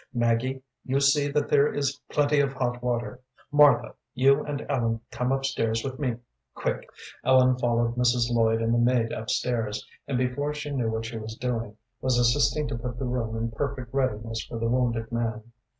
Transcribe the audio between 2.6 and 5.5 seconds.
water. Martha, you and Ellen come up